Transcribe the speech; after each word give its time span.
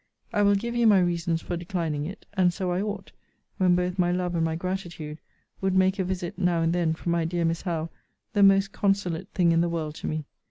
I 0.33 0.41
will 0.41 0.55
give 0.55 0.73
you 0.75 0.87
my 0.87 0.99
reasons 0.99 1.43
for 1.43 1.55
declining 1.55 2.07
it; 2.07 2.25
and 2.33 2.51
so 2.51 2.71
I 2.71 2.81
ought, 2.81 3.11
when 3.57 3.75
both 3.75 3.99
my 3.99 4.11
love 4.11 4.33
and 4.33 4.43
my 4.43 4.55
gratitude 4.55 5.19
would 5.61 5.75
make 5.75 5.99
a 5.99 6.03
visit 6.03 6.39
now 6.39 6.63
and 6.63 6.73
then 6.73 6.95
from 6.95 7.11
my 7.11 7.23
dear 7.23 7.45
Miss 7.45 7.61
Howe 7.61 7.91
the 8.33 8.41
most 8.41 8.71
consolate 8.71 9.29
thing 9.35 9.51
in 9.51 9.61
the 9.61 9.69
world 9.69 9.93
to 10.01 10.07
me. 10.07 10.25